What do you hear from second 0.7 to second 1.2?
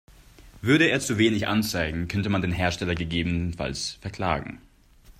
er zu